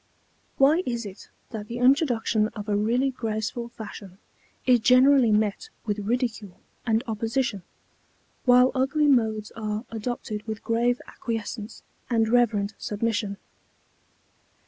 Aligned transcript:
Why 0.57 0.81
is 0.83 1.05
it 1.05 1.29
that 1.51 1.67
the 1.67 1.77
introduction 1.77 2.47
of 2.55 2.67
a 2.67 2.75
really 2.75 3.11
graceful 3.11 3.69
fashion 3.69 4.17
is 4.65 4.79
generally 4.79 5.29
met 5.31 5.69
with 5.85 5.99
ridicule 5.99 6.59
and 6.87 7.03
opposition, 7.05 7.61
while 8.45 8.71
ugly 8.73 9.05
modes 9.05 9.51
are 9.51 9.85
adopted 9.91 10.41
with 10.47 10.63
grave 10.63 10.99
acquiescence 11.07 11.83
and 12.09 12.27
reverent 12.27 12.73
submission? 12.79 13.37